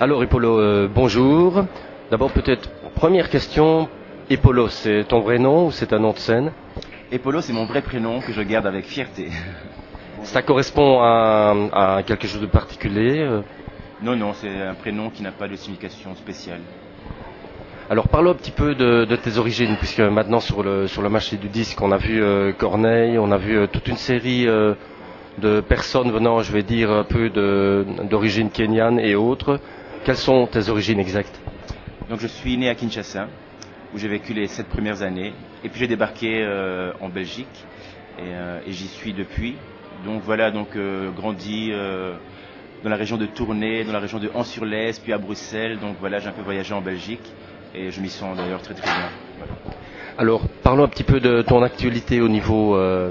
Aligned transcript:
Alors 0.00 0.24
Hippolo, 0.24 0.58
euh, 0.58 0.88
bonjour. 0.92 1.64
D'abord 2.10 2.32
peut-être, 2.32 2.68
première 2.96 3.30
question, 3.30 3.88
Hippolo, 4.28 4.68
c'est 4.68 5.04
ton 5.06 5.20
vrai 5.20 5.38
nom 5.38 5.66
ou 5.66 5.70
c'est 5.70 5.92
un 5.92 6.00
nom 6.00 6.10
de 6.10 6.18
scène? 6.18 6.50
Hippolo, 7.12 7.40
c'est 7.40 7.52
mon 7.52 7.64
vrai 7.66 7.80
prénom 7.80 8.20
que 8.20 8.32
je 8.32 8.42
garde 8.42 8.66
avec 8.66 8.86
fierté. 8.86 9.28
Ça 10.24 10.42
correspond 10.42 10.98
à, 11.00 11.54
à 11.72 12.02
quelque 12.02 12.26
chose 12.26 12.40
de 12.40 12.46
particulier 12.46 13.20
euh? 13.20 13.42
Non, 14.02 14.16
non, 14.16 14.32
c'est 14.34 14.62
un 14.62 14.74
prénom 14.74 15.10
qui 15.10 15.22
n'a 15.22 15.30
pas 15.30 15.46
de 15.46 15.54
signification 15.54 16.16
spéciale. 16.16 16.60
Alors 17.88 18.08
parlons 18.08 18.32
un 18.32 18.34
petit 18.34 18.50
peu 18.50 18.74
de, 18.74 19.04
de, 19.04 19.16
tes 19.16 19.38
origines, 19.38 19.76
puisque 19.78 20.00
maintenant 20.00 20.40
sur 20.40 20.64
le, 20.64 20.88
sur 20.88 21.02
le 21.02 21.08
marché 21.08 21.36
du 21.36 21.48
disque, 21.48 21.80
on 21.80 21.92
a 21.92 21.98
vu 21.98 22.20
euh, 22.20 22.52
Corneille, 22.52 23.16
on 23.16 23.30
a 23.30 23.36
vu 23.38 23.56
euh, 23.56 23.66
toute 23.68 23.86
une 23.86 23.96
série 23.96 24.46
de 25.38 25.60
personnes 25.60 26.10
venant, 26.10 26.40
je 26.40 26.50
vais 26.52 26.62
dire, 26.64 26.90
un 26.90 27.04
peu 27.04 27.30
d'origine 27.30 28.50
kenyane 28.50 28.98
et 28.98 29.14
autres. 29.14 29.60
Quelles 30.04 30.16
sont 30.16 30.46
tes 30.46 30.68
origines 30.68 31.00
exactes? 31.00 31.40
Donc 32.10 32.20
je 32.20 32.26
suis 32.26 32.56
né 32.58 32.68
à 32.68 32.74
Kinshasa, 32.74 33.28
où 33.94 33.98
j'ai 33.98 34.08
vécu 34.08 34.34
les 34.34 34.48
sept 34.48 34.68
premières 34.68 35.00
années, 35.02 35.32
et 35.64 35.68
puis 35.70 35.80
j'ai 35.80 35.88
débarqué 35.88 36.42
euh, 36.42 36.92
en 37.00 37.08
Belgique, 37.08 37.66
et, 38.18 38.22
euh, 38.22 38.60
et 38.66 38.72
j'y 38.72 38.86
suis 38.88 39.14
depuis. 39.14 39.56
Donc 40.04 40.22
voilà, 40.22 40.50
donc 40.50 40.76
euh, 40.76 41.10
grandi 41.10 41.72
dans 42.82 42.90
la 42.90 42.96
région 42.96 43.16
de 43.16 43.24
Tournai, 43.24 43.82
dans 43.84 43.92
la 43.94 43.98
région 43.98 44.18
de 44.18 44.30
Ans-sur-Lez, 44.34 44.92
puis 45.02 45.14
à 45.14 45.18
Bruxelles. 45.18 45.78
Donc 45.80 45.96
voilà, 45.98 46.18
j'ai 46.18 46.28
un 46.28 46.32
peu 46.32 46.42
voyagé 46.42 46.74
en 46.74 46.82
Belgique 46.82 47.32
et 47.74 47.90
je 47.90 48.00
m'y 48.02 48.10
sens 48.10 48.36
d'ailleurs 48.36 48.60
très 48.60 48.74
très 48.74 48.84
bien. 48.84 49.08
Voilà. 49.38 49.54
Alors, 50.18 50.42
parlons 50.62 50.84
un 50.84 50.88
petit 50.88 51.02
peu 51.02 51.18
de 51.18 51.40
ton 51.40 51.62
actualité 51.62 52.20
au 52.20 52.28
niveau 52.28 52.76
euh, 52.76 53.10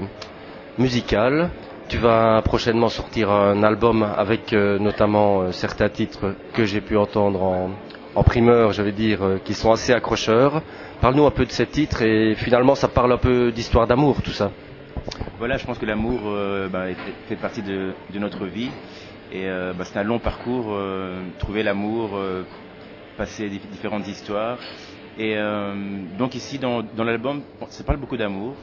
musical. 0.78 1.50
Tu 1.88 1.98
vas 1.98 2.40
prochainement 2.42 2.88
sortir 2.88 3.30
un 3.30 3.62
album 3.62 4.02
avec 4.02 4.52
euh, 4.52 4.78
notamment 4.78 5.42
euh, 5.42 5.52
certains 5.52 5.90
titres 5.90 6.34
que 6.54 6.64
j'ai 6.64 6.80
pu 6.80 6.96
entendre 6.96 7.42
en, 7.42 8.22
primeur, 8.22 8.72
je 8.72 8.80
vais 8.82 8.92
dire, 8.92 9.22
euh, 9.22 9.38
qui 9.44 9.52
sont 9.52 9.70
assez 9.70 9.92
accrocheurs. 9.92 10.62
Parle-nous 11.02 11.26
un 11.26 11.30
peu 11.30 11.44
de 11.44 11.50
ces 11.52 11.66
titres 11.66 12.00
et 12.02 12.34
finalement 12.36 12.74
ça 12.74 12.88
parle 12.88 13.12
un 13.12 13.18
peu 13.18 13.52
d'histoire 13.52 13.86
d'amour, 13.86 14.22
tout 14.22 14.30
ça. 14.30 14.50
Voilà, 15.38 15.58
je 15.58 15.66
pense 15.66 15.78
que 15.78 15.84
l'amour 15.84 16.20
bah, 16.70 16.86
fait 17.28 17.36
partie 17.36 17.60
de, 17.62 17.92
notre 18.14 18.46
vie 18.46 18.70
et 19.30 19.46
bah, 19.76 19.84
c'est 19.84 19.98
un 19.98 20.04
long 20.04 20.18
parcours, 20.18 20.78
trouver 21.38 21.62
l'amour, 21.62 22.18
passer 23.18 23.50
différentes 23.50 24.08
histoires. 24.08 24.58
Et 25.18 25.36
donc 26.16 26.34
ici, 26.34 26.58
dans, 26.58 26.82
dans 26.82 27.04
l'album, 27.04 27.42
ça 27.68 27.84
parle 27.84 27.98
beaucoup 27.98 28.16
d'amour, 28.16 28.54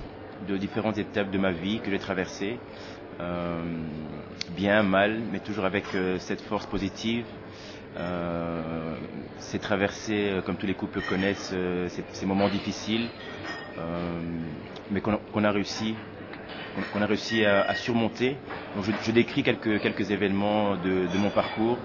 de 0.47 0.57
différentes 0.57 0.97
étapes 0.97 1.31
de 1.31 1.37
ma 1.37 1.51
vie 1.51 1.79
que 1.79 1.89
j'ai 1.91 1.99
traversées, 1.99 2.57
euh, 3.19 3.61
bien, 4.55 4.83
mal, 4.83 5.19
mais 5.31 5.39
toujours 5.39 5.65
avec 5.65 5.83
euh, 5.95 6.17
cette 6.19 6.41
force 6.41 6.65
positive. 6.65 7.25
Euh, 7.97 8.95
c'est 9.37 9.59
traversé, 9.59 10.39
comme 10.45 10.55
tous 10.55 10.65
les 10.67 10.73
couples 10.73 11.01
connaissent, 11.01 11.53
ces, 11.87 12.03
ces, 12.13 12.25
moments 12.25 12.47
difficiles, 12.47 13.09
mais 14.89 15.01
qu'on 15.01 15.17
qu 15.17 15.43
a 15.45 15.51
réussi 15.51 15.95
qu'on 16.93 17.01
a 17.01 17.05
réussi 17.05 17.43
à, 17.45 17.75
surmonter. 17.75 18.37
Donc 18.75 18.85
je, 18.85 18.91
je, 19.03 19.11
décris 19.11 19.43
quelques, 19.43 19.81
quelques 19.81 20.09
événements 20.09 20.77
de, 20.77 21.07
de 21.11 21.17
mon 21.17 21.29
parcours 21.29 21.77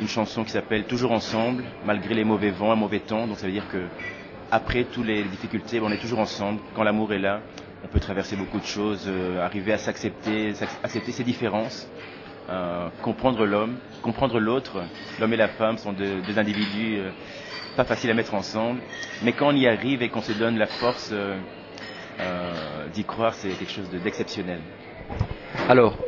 une 0.00 0.08
chanson 0.08 0.44
qui 0.44 0.50
s'appelle 0.50 0.84
Toujours 0.84 1.12
ensemble, 1.12 1.64
malgré 1.84 2.14
les 2.14 2.24
mauvais 2.24 2.50
vents, 2.50 2.72
un 2.72 2.76
mauvais 2.76 3.00
temps. 3.00 3.26
Donc 3.26 3.38
ça 3.38 3.46
veut 3.46 3.52
dire 3.52 3.68
que 3.70 3.86
après 4.50 4.84
toutes 4.84 5.06
les 5.06 5.22
difficultés, 5.24 5.80
on 5.80 5.90
est 5.90 5.98
toujours 5.98 6.18
ensemble. 6.18 6.60
Quand 6.74 6.82
l'amour 6.82 7.12
est 7.12 7.18
là, 7.18 7.40
on 7.84 7.88
peut 7.88 8.00
traverser 8.00 8.36
beaucoup 8.36 8.58
de 8.58 8.64
choses, 8.64 9.04
euh, 9.06 9.44
arriver 9.44 9.72
à 9.72 9.78
s'accepter, 9.78 10.52
accepter 10.82 11.12
ses 11.12 11.24
différences, 11.24 11.88
euh, 12.48 12.88
comprendre 13.02 13.44
l'homme, 13.46 13.76
comprendre 14.02 14.38
l'autre. 14.40 14.82
L'homme 15.20 15.32
et 15.32 15.36
la 15.36 15.48
femme 15.48 15.78
sont 15.78 15.92
deux, 15.92 16.20
deux 16.26 16.38
individus 16.38 16.98
euh, 16.98 17.10
pas 17.76 17.84
faciles 17.84 18.10
à 18.10 18.14
mettre 18.14 18.34
ensemble, 18.34 18.80
mais 19.22 19.32
quand 19.32 19.48
on 19.48 19.54
y 19.56 19.66
arrive 19.66 20.02
et 20.02 20.08
qu'on 20.08 20.22
se 20.22 20.32
donne 20.32 20.56
la 20.56 20.66
force 20.66 21.12
d'y 22.94 23.04
croire, 23.04 23.34
c'est 23.34 23.50
quelque 23.50 23.70
chose 23.70 23.90
d'exceptionnel. 23.90 24.60
Alors, 25.68 25.98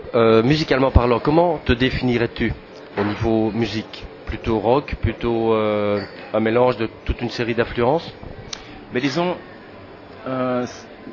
musicalement 0.44 0.90
parlant, 0.90 1.20
comment 1.20 1.58
te 1.58 1.74
définirais-tu 1.74 2.54
au 2.96 3.04
niveau 3.04 3.50
musique? 3.50 4.06
Plutôt 4.28 4.58
rock, 4.58 4.94
plutôt 5.00 5.54
euh, 5.54 6.02
un 6.34 6.40
mélange 6.40 6.76
de 6.76 6.86
toute 7.06 7.22
une 7.22 7.30
série 7.30 7.54
d'influences 7.54 8.12
Mais 8.92 9.00
disons, 9.00 9.38
euh, 10.26 10.66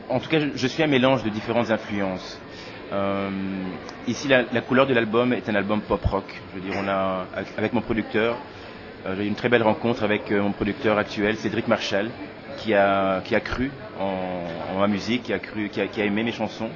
en 0.10 0.20
tout 0.20 0.30
cas, 0.30 0.40
je 0.54 0.68
suis 0.68 0.84
un 0.84 0.88
mélange 0.88 1.24
de 1.24 1.30
différentes 1.30 1.72
influences. 1.72 2.40
Euh, 2.94 3.30
ici, 4.08 4.28
la, 4.28 4.44
couleur 4.62 4.86
de 4.88 4.94
l'album 4.94 5.34
est 5.34 5.50
un 5.50 5.56
album 5.56 5.82
pop 5.82 6.04
rock. 6.06 6.26
Je 6.54 6.60
veux 6.60 6.66
dire, 6.70 6.80
on 6.82 6.88
a 6.88 7.26
avec 7.58 7.74
mon 7.74 7.82
producteur, 7.82 8.38
j'ai 9.18 9.24
eu 9.24 9.28
une 9.28 9.36
très 9.36 9.50
belle 9.50 9.64
rencontre 9.64 10.04
avec 10.04 10.32
mon 10.32 10.52
producteur 10.52 10.98
actuel, 10.98 11.36
Cédric 11.38 11.68
Marshall, 11.68 12.10
qui 12.58 12.74
a 12.74 13.22
qui 13.24 13.36
a 13.36 13.40
cru 13.40 13.72
en, 14.00 14.80
ma 14.80 14.88
musique, 14.88 15.24
qui 15.24 15.34
a 15.34 15.40
cru, 15.40 15.70
qui 15.70 15.82
a, 15.82 16.06
aimé 16.06 16.24
mes 16.24 16.32
chansons. 16.32 16.70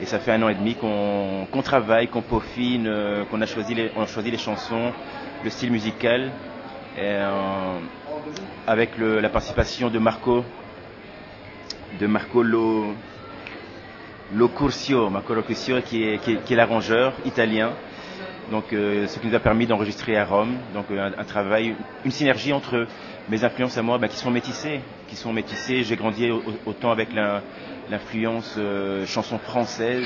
Et 0.00 0.06
ça 0.06 0.18
fait 0.18 0.32
un 0.32 0.42
an 0.42 0.48
et 0.48 0.54
demi 0.54 0.74
qu'on 0.74 1.46
qu 1.52 1.62
travaille, 1.62 2.08
qu'on 2.08 2.22
peaufine, 2.22 2.86
euh, 2.86 3.24
qu'on 3.30 3.40
a 3.40 3.46
choisi 3.46 3.74
les, 3.74 3.90
on 3.96 4.02
a 4.02 4.06
choisi 4.06 4.30
les 4.30 4.38
chansons, 4.38 4.92
le 5.44 5.50
style 5.50 5.70
musical, 5.70 6.32
et, 6.96 7.00
euh, 7.02 7.78
avec 8.66 8.90
la 8.98 9.28
participation 9.28 9.90
de 9.90 9.98
Marco, 9.98 10.44
de 12.04 12.08
Marco 12.08 12.42
Lo, 12.42 12.92
Marco 14.34 14.68
qui 15.86 16.02
est, 16.04 16.18
qui 16.18 16.52
est, 16.52 16.54
l'arrangeur 16.54 17.14
italien. 17.24 17.70
Donc, 18.50 18.74
euh, 18.74 19.06
ce 19.06 19.18
qui 19.18 19.26
nous 19.28 19.34
a 19.34 19.40
permis 19.40 19.66
d'enregistrer 19.66 20.18
à 20.18 20.26
Rome. 20.26 20.54
Donc, 20.74 20.84
un, 20.90 21.12
un, 21.18 21.24
travail, 21.24 21.74
une 22.04 22.10
synergie 22.10 22.52
entre 22.52 22.86
mes 23.30 23.42
influences 23.42 23.78
à 23.78 23.82
moi, 23.82 23.96
bah, 23.96 24.08
qui 24.08 24.18
sont 24.18 24.30
métissées, 24.30 24.80
qui 25.08 25.16
sont 25.16 25.32
métissées. 25.32 25.82
J'ai 25.82 25.96
grandi 25.96 26.30
autant 26.66 26.90
avec 26.90 27.08
l'influence 27.90 28.54
euh, 28.58 29.06
chanson 29.06 29.38
française. 29.38 30.04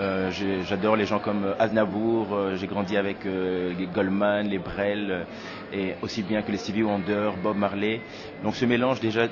Euh, 0.00 0.32
J'adore 0.66 0.96
les 0.96 1.06
gens 1.06 1.20
comme 1.20 1.54
Aznavour. 1.60 2.34
Euh, 2.34 2.56
J'ai 2.56 2.66
grandi 2.66 2.96
avec 2.96 3.24
euh, 3.26 3.72
les 3.78 3.86
Goldman, 3.86 4.48
les 4.48 4.58
Brel, 4.58 5.24
et 5.72 5.94
aussi 6.02 6.24
bien 6.24 6.42
que 6.42 6.50
les 6.50 6.58
Stevie 6.58 6.82
Wonder, 6.82 7.30
Bob 7.44 7.56
Marley. 7.56 8.00
Donc, 8.42 8.56
ce 8.56 8.64
mélange 8.64 8.98
déjà 8.98 9.28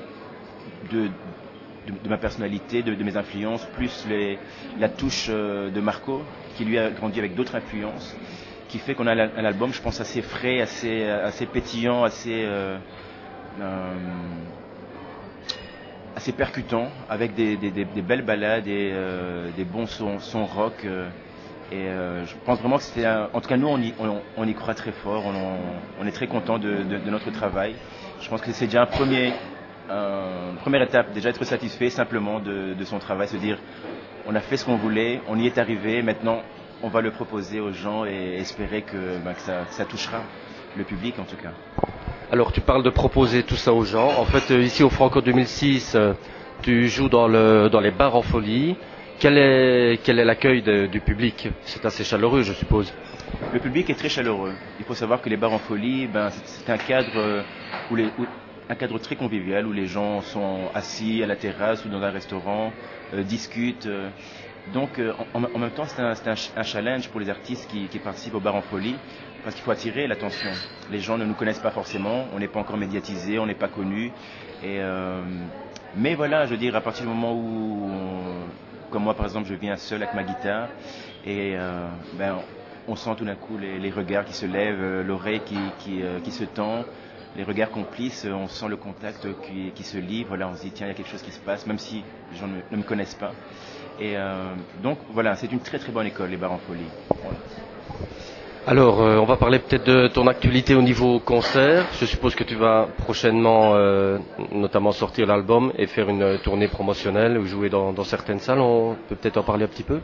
de, 0.91 1.09
de, 2.03 2.09
ma 2.09 2.17
personnalité, 2.17 2.83
de, 2.83 3.03
mes 3.03 3.17
influences, 3.17 3.65
plus 3.65 4.05
la 4.79 4.89
touche 4.89 5.27
euh, 5.29 5.69
de 5.69 5.81
Marco, 5.81 6.23
qui 6.55 6.65
lui 6.65 6.77
a 6.77 6.89
grandi 6.91 7.19
avec 7.19 7.35
d'autres 7.35 7.55
influences, 7.55 8.15
qui 8.67 8.79
fait 8.79 8.95
qu'on 8.95 9.07
a 9.07 9.13
un 9.13 9.45
album, 9.45 9.73
je 9.73 9.81
pense, 9.81 10.01
assez 10.01 10.21
frais, 10.21 10.61
assez, 10.61 11.03
assez 11.03 11.45
pétillant, 11.45 12.03
assez, 12.03 12.43
euh, 12.45 12.77
euh, 13.59 13.93
assez 16.15 16.31
percutant, 16.31 16.89
avec 17.09 17.33
des, 17.35 17.55
belles 18.01 18.23
ballades 18.23 18.67
et 18.67 18.91
euh, 18.93 19.49
des 19.55 19.63
bons 19.65 19.85
sons, 19.87 20.45
rock. 20.45 20.83
euh, 20.85 21.09
et 21.71 21.85
je 22.25 22.33
pense 22.45 22.59
vraiment 22.59 22.77
que 22.77 22.83
c'était, 22.83 23.05
en 23.05 23.41
tout 23.41 23.49
cas 23.49 23.57
nous, 23.57 23.67
on 23.67 24.47
y, 24.47 24.53
croit 24.53 24.73
très 24.73 24.93
fort, 24.93 25.25
on, 25.99 26.07
est 26.07 26.11
très 26.11 26.27
content 26.27 26.57
de, 26.59 26.81
notre 27.09 27.29
travail. 27.31 27.75
Je 28.21 28.29
pense 28.29 28.41
que 28.41 28.51
c'est 28.53 28.65
déjà 28.65 28.83
un 28.83 28.85
premier, 28.87 29.33
euh, 29.89 30.53
première 30.61 30.81
étape, 30.81 31.13
déjà 31.13 31.29
être 31.29 31.43
satisfait 31.45 31.89
simplement 31.89 32.39
de, 32.39 32.73
de, 32.73 32.83
son 32.83 32.99
travail, 32.99 33.27
se 33.27 33.37
dire 33.37 33.57
on 34.25 34.35
a 34.35 34.41
fait 34.41 34.57
ce 34.57 34.65
qu'on 34.65 34.75
voulait, 34.75 35.21
on 35.29 35.39
y 35.39 35.47
est 35.47 35.57
arrivé, 35.57 36.01
maintenant 36.01 36.41
on 36.83 36.89
va 36.89 37.01
le 37.01 37.11
proposer 37.11 37.59
aux 37.59 37.71
gens 37.71 38.05
et 38.05 38.35
espérer 38.37 38.81
que, 38.81 39.17
ben, 39.23 39.33
que, 39.33 39.39
ça, 39.41 39.63
que 39.67 39.73
ça, 39.73 39.85
touchera 39.85 40.21
le 40.75 40.83
public 40.83 41.17
en 41.19 41.23
tout 41.23 41.37
cas. 41.37 41.51
Alors 42.31 42.51
tu 42.51 42.59
parles 42.61 42.83
de 42.83 42.89
proposer 42.89 43.43
tout 43.43 43.55
ça 43.55 43.73
aux 43.73 43.85
gens. 43.85 44.09
En 44.19 44.25
fait, 44.25 44.51
euh, 44.51 44.61
ici 44.61 44.83
au 44.83 44.89
Franco 44.89 45.21
2006, 45.21 45.95
euh, 45.95 46.13
tu 46.61 46.89
joues 46.89 47.09
dans, 47.09 47.27
le, 47.27 47.69
dans 47.69 47.79
les 47.79 47.91
bars 47.91 48.15
en 48.15 48.21
folie. 48.21 48.75
Quel 49.19 49.37
est, 49.37 49.99
quel 50.03 50.19
est 50.19 50.25
l'accueil 50.25 50.61
du 50.61 50.99
public? 50.99 51.49
C'est 51.63 51.85
assez 51.85 52.03
chaleureux, 52.03 52.43
je 52.43 52.53
suppose. 52.53 52.93
Le 53.51 53.59
public 53.59 53.89
est 53.89 53.95
très 53.95 54.09
chaleureux. 54.09 54.53
Il 54.79 54.85
faut 54.85 54.93
savoir 54.93 55.21
que 55.21 55.29
les 55.29 55.37
bars 55.37 55.53
en 55.53 55.57
folie, 55.57 56.05
ben, 56.05 56.29
c'est 56.43 56.69
un 56.69 56.77
cadre 56.77 57.43
où 57.89 57.95
les, 57.95 58.11
où, 58.19 58.25
un 58.69 58.75
cadre 58.75 58.99
très 58.99 59.15
convivial 59.15 59.65
où 59.65 59.71
les 59.71 59.87
gens 59.87 60.21
sont 60.21 60.69
assis 60.73 61.23
à 61.23 61.27
la 61.27 61.35
terrasse 61.35 61.85
ou 61.85 61.89
dans 61.89 62.01
un 62.01 62.09
restaurant, 62.09 62.71
euh, 63.13 63.23
discutent. 63.23 63.85
Euh, 63.85 64.09
donc, 64.73 64.99
euh, 64.99 65.13
en, 65.33 65.39
même 65.39 65.71
temps, 65.71 65.85
c'est 65.85 66.01
un, 66.01 66.13
un, 66.57 66.63
challenge 66.63 67.07
pour 67.09 67.21
les 67.21 67.29
artistes 67.29 67.69
qui, 67.69 67.87
qui 67.87 67.99
participent 67.99 68.35
au 68.35 68.41
bar 68.41 68.55
en 68.55 68.61
folie, 68.61 68.95
parce 69.43 69.55
qu'il 69.55 69.63
faut 69.63 69.71
attirer 69.71 70.07
l'attention. 70.07 70.49
Les 70.91 70.99
gens 70.99 71.17
ne 71.17 71.23
nous 71.23 71.35
connaissent 71.35 71.59
pas 71.59 71.71
forcément, 71.71 72.25
on 72.33 72.39
n'est 72.39 72.49
pas 72.49 72.59
encore 72.59 72.75
médiatisé, 72.75 73.39
on 73.39 73.45
n'est 73.45 73.55
pas 73.55 73.69
connu. 73.69 74.11
Mais 75.95 76.15
voilà, 76.15 76.45
je 76.45 76.51
veux 76.51 76.57
dire, 76.57 76.75
à 76.75 76.81
partir 76.81 77.05
du 77.05 77.09
moment 77.09 77.33
où, 77.33 77.89
comme 78.91 79.03
moi 79.03 79.13
par 79.13 79.25
exemple, 79.25 79.47
je 79.47 79.53
viens 79.53 79.77
seul 79.77 80.03
avec 80.03 80.13
ma 80.13 80.23
guitare, 80.23 80.67
et 81.25 81.55
ben, 82.17 82.39
on 82.89 82.97
sent 82.97 83.11
tout 83.17 83.23
d'un 83.23 83.35
coup 83.35 83.57
les, 83.57 83.79
les, 83.79 83.89
regards 83.89 84.25
qui 84.25 84.33
se 84.33 84.45
lèvent, 84.45 85.01
l'oreille 85.07 85.39
qui, 85.45 85.57
qui, 85.79 86.01
qui 86.25 86.31
se 86.31 86.43
tend 86.43 86.83
les 87.35 87.43
regards 87.43 87.69
complices, 87.71 88.25
on 88.25 88.47
sent 88.47 88.67
le 88.69 88.77
contact 88.77 89.27
qui, 89.41 89.71
qui, 89.71 89.83
se 89.83 89.97
livre. 89.97 90.35
Là, 90.37 90.47
on 90.49 90.55
se 90.55 90.61
dit 90.61 90.71
tiens, 90.71 90.87
il 90.87 90.89
y 90.89 90.93
a 90.93 90.95
quelque 90.95 91.09
chose 91.09 91.21
qui 91.21 91.31
se 91.31 91.39
passe, 91.39 91.65
même 91.67 91.77
si 91.79 92.03
les 92.31 92.37
gens 92.37 92.47
ne, 92.47 92.61
ne 92.71 92.77
me 92.77 92.83
connaissent 92.83 93.15
pas. 93.15 93.33
Et 93.99 94.17
euh, 94.17 94.55
donc 94.81 94.99
voilà, 95.09 95.35
c'est 95.35 95.51
une 95.51 95.59
très 95.59 95.79
très 95.79 95.91
bonne 95.91 96.07
école, 96.07 96.29
les 96.29 96.37
bars 96.37 96.51
en 96.51 96.57
folie. 96.59 96.81
Voilà. 97.23 97.39
Alors, 98.65 99.01
euh, 99.01 99.17
on 99.17 99.23
va 99.25 99.37
parler 99.37 99.59
peut-être 99.59 99.85
de 99.85 100.07
ton 100.09 100.27
actualité 100.27 100.75
au 100.75 100.81
niveau 100.81 101.19
concert. 101.21 101.87
Je 101.99 102.05
suppose 102.05 102.35
que 102.35 102.43
tu 102.43 102.55
vas 102.55 102.89
prochainement, 102.97 103.75
euh, 103.75 104.19
notamment 104.51 104.91
sortir 104.91 105.25
l'album 105.25 105.71
et 105.77 105.87
faire 105.87 106.09
une 106.09 106.37
tournée 106.39 106.67
promotionnelle 106.67 107.37
ou 107.37 107.45
jouer 107.45 107.69
dans, 107.69 107.93
dans 107.93 108.03
certaines 108.03 108.39
salles. 108.39 108.59
On 108.59 108.95
peut 109.07 109.15
peut-être 109.15 109.37
en 109.37 109.43
parler 109.43 109.63
un 109.63 109.69
petit 109.69 109.83
peu? 109.83 110.01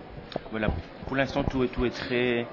Voilà, 0.49 0.69
pour 1.07 1.17
l'instant, 1.17 1.43
tout, 1.43 1.63
est- 1.65 1.67
tout 1.67 1.85
est 1.85 1.89
très. 1.89 2.47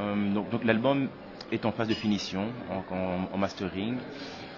euh, 0.00 0.32
donc 0.34 0.50
donc 0.50 0.64
l'album 0.64 1.08
est 1.52 1.64
en 1.64 1.72
phase 1.72 1.88
de 1.88 1.94
finition, 1.94 2.46
en, 3.32 3.38
mastering. 3.38 3.96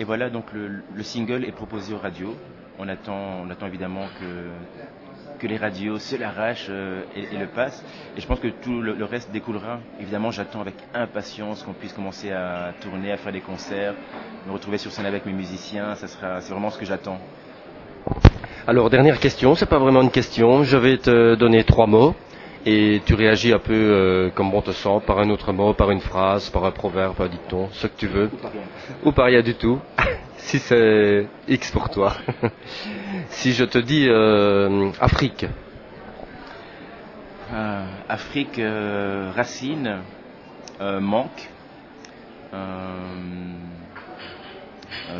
Et 0.01 0.05
voilà, 0.05 0.31
donc 0.31 0.53
le, 0.53 0.83
le 0.95 1.03
single 1.03 1.45
est 1.45 1.53
proposé 1.53 1.95
aux 1.95 1.99
radios. 1.99 2.35
On 2.79 2.89
attend, 2.89 3.43
on 3.45 3.51
attend 3.51 3.67
évidemment 3.67 4.07
que, 4.21 5.39
que 5.39 5.47
les 5.49 5.57
radios 5.57 5.99
se 5.99 6.15
l'arrachent 6.17 6.69
euh, 6.71 7.03
et, 7.17 7.37
le 7.37 7.47
passent. 7.49 7.85
Et 8.17 8.21
je 8.21 8.27
pense 8.27 8.39
que 8.39 8.49
tout 8.49 8.81
le, 8.81 8.95
le 8.95 9.05
reste 9.05 9.33
découlera. 9.33 9.81
Évidemment, 10.01 10.31
j'attends 10.31 10.61
avec 10.61 10.75
impatience 10.95 11.63
qu'on 11.65 11.73
puisse 11.73 11.93
commencer 11.93 12.31
à 12.31 12.73
tourner, 12.81 13.11
à 13.13 13.17
faire 13.17 13.33
des 13.33 13.41
concerts, 13.41 13.95
me 14.47 14.53
retrouver 14.53 14.79
sur 14.79 14.93
scène 14.93 15.07
avec 15.07 15.27
mes 15.27 15.33
musiciens. 15.33 15.97
Ça 15.97 16.07
sera, 16.07 16.41
c'est 16.41 16.53
vraiment 16.53 16.71
ce 16.71 16.79
que 16.79 16.87
j'attends. 16.87 17.19
Alors, 18.67 18.91
dernière 18.91 19.19
question, 19.19 19.55
c'est 19.55 19.67
pas 19.67 19.79
vraiment 19.79 20.03
une 20.03 20.11
question. 20.11 20.63
Je 20.63 20.77
vais 20.77 20.99
te 20.99 21.35
donner 21.35 21.65
trois 21.65 21.87
mots 21.87 22.15
et 22.67 23.01
tu 23.05 23.15
réagis 23.15 23.53
un 23.53 23.59
peu 23.59 23.73
euh, 23.75 24.31
comme 24.35 24.51
bon 24.51 24.61
te 24.63 24.73
sent, 24.73 25.01
par 25.07 25.19
un 25.19 25.31
autre 25.31 25.53
mot, 25.53 25.73
par 25.75 25.91
une 25.91 26.01
phrase, 26.01 26.51
par 26.51 26.65
un 26.65 26.71
proverbe, 26.71 27.21
un 27.21 27.29
dicton, 27.29 27.69
ce 27.73 27.87
que 27.87 27.97
tu 27.97 28.07
veux. 28.07 28.31
Ou 29.05 29.13
par 29.13 29.27
rien 29.27 29.43
du 29.43 29.55
tout, 29.55 29.81
si 30.37 30.59
c'est 30.59 31.27
X 31.49 31.71
pour 31.71 31.89
toi. 31.91 32.15
si 33.31 33.53
je 33.53 33.65
te 33.65 33.79
dis 33.79 34.07
euh, 34.09 34.91
Afrique, 35.01 35.47
Euh, 37.51 37.83
Afrique, 38.11 38.61
racine, 39.35 40.03
manque, 40.81 41.49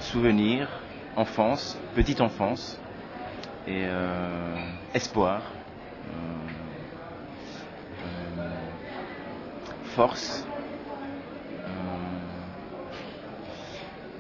souvenir, 0.01 0.69
enfance, 1.17 1.79
petite 1.95 2.21
enfance 2.21 2.79
et 3.67 3.87
espoir, 4.95 5.43
euh, 6.07 6.13
euh, 8.05 8.49
force. 9.89 10.47
euh, 11.67 11.71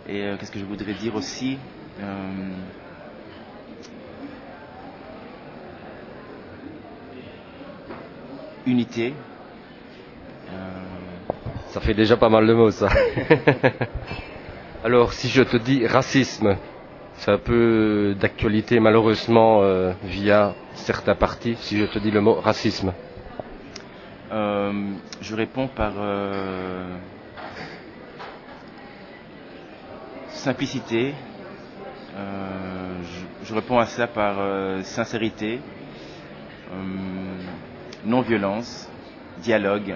et 0.08 0.22
euh, 0.24 0.36
qu'est-ce 0.36 0.50
que 0.50 0.58
je 0.58 0.64
voudrais 0.64 0.94
dire 0.94 1.14
aussi 1.14 1.58
Euh, 2.00 2.52
Unité. 8.66 9.14
Ça 11.70 11.80
fait 11.80 11.94
déjà 11.94 12.16
pas 12.16 12.28
mal 12.28 12.46
de 12.46 12.54
mots 12.54 12.70
ça. 12.70 12.88
Alors, 14.84 15.12
si 15.12 15.28
je 15.28 15.42
te 15.42 15.56
dis 15.56 15.86
racisme, 15.86 16.56
c'est 17.14 17.30
un 17.32 17.38
peu 17.38 18.14
d'actualité 18.18 18.78
malheureusement 18.80 19.62
euh, 19.62 19.92
via 20.04 20.54
certains 20.74 21.14
partis. 21.14 21.56
Si 21.60 21.76
je 21.78 21.84
te 21.86 21.98
dis 21.98 22.10
le 22.10 22.20
mot 22.20 22.34
racisme, 22.34 22.92
Euh, 24.30 24.72
je 25.20 25.34
réponds 25.34 25.68
par 25.68 25.92
euh, 25.96 26.96
simplicité. 30.28 31.14
Euh, 32.16 33.02
je, 33.02 33.46
je 33.48 33.54
réponds 33.54 33.78
à 33.78 33.86
ça 33.86 34.06
par 34.06 34.36
sincérité, 34.84 35.60
non-violence, 38.04 38.88
dialogue, 39.38 39.94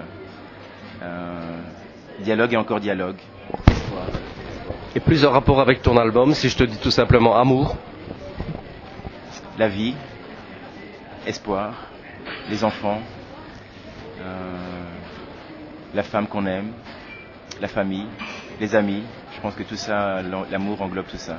dialogue 2.19 2.53
et 2.53 2.57
encore 2.57 2.79
dialogue. 2.79 3.17
Et 4.95 4.99
plus 4.99 5.25
en 5.25 5.31
rapport 5.31 5.59
avec 5.59 5.81
ton 5.81 5.97
album, 5.97 6.33
si 6.33 6.49
je 6.49 6.57
te 6.57 6.63
dis 6.63 6.77
tout 6.77 6.91
simplement 6.91 7.35
amour, 7.35 7.75
La 9.59 9.67
vie, 9.67 9.93
espoir, 11.27 11.73
les 12.49 12.63
enfants, 12.63 12.99
la 15.93 16.03
femme 16.03 16.27
qu'on 16.27 16.45
aime, 16.45 16.71
la 17.61 17.67
famille, 17.67 18.07
les 18.59 18.75
amis. 18.75 19.03
Je 19.35 19.41
pense 19.41 19.55
que 19.55 19.63
tout 19.63 19.75
ça, 19.75 20.21
l'amour 20.51 20.81
englobe 20.81 21.05
tout 21.07 21.17
ça. 21.17 21.37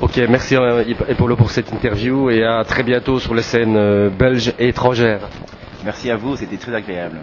Ok, 0.00 0.18
merci 0.28 0.56
euh, 0.56 0.84
Epolo 1.08 1.36
pour 1.36 1.50
cette 1.50 1.72
interview 1.72 2.28
et 2.30 2.44
à 2.44 2.62
très 2.64 2.82
bientôt 2.82 3.18
sur 3.18 3.34
les 3.34 3.42
scènes 3.42 3.76
euh, 3.76 4.10
belges 4.10 4.52
et 4.58 4.68
étrangères. 4.68 5.28
Merci 5.84 6.10
à 6.10 6.16
vous, 6.16 6.36
c'était 6.36 6.58
très 6.58 6.74
agréable. 6.74 7.18